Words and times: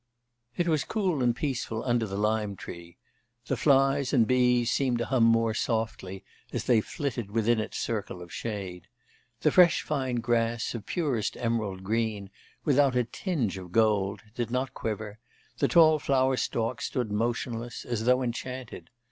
It 0.57 0.67
was 0.67 0.83
cool 0.83 1.21
and 1.21 1.35
peaceful 1.35 1.83
under 1.85 2.07
the 2.07 2.17
lime 2.17 2.55
tree; 2.55 2.97
the 3.45 3.55
flies 3.55 4.13
and 4.13 4.25
bees 4.25 4.71
seemed 4.71 4.97
to 4.97 5.05
hum 5.05 5.23
more 5.23 5.53
softly 5.53 6.23
as 6.51 6.63
they 6.63 6.81
flitted 6.81 7.29
within 7.29 7.59
its 7.59 7.77
circle 7.77 8.19
of 8.23 8.33
shade. 8.33 8.87
The 9.41 9.51
fresh 9.51 9.83
fine 9.83 10.15
grass, 10.15 10.73
of 10.73 10.87
purest 10.87 11.37
emerald 11.37 11.83
green, 11.83 12.31
without 12.65 12.95
a 12.95 13.03
tinge 13.03 13.59
of 13.59 13.71
gold, 13.71 14.23
did 14.33 14.49
not 14.49 14.73
quiver, 14.73 15.19
the 15.59 15.67
tall 15.67 15.99
flower 15.99 16.35
stalks 16.35 16.85
stood 16.87 17.11
motionless, 17.11 17.85
as 17.85 18.05
though 18.05 18.23
enchanted. 18.23 18.89